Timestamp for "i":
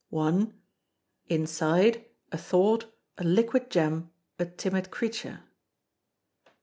0.17-0.47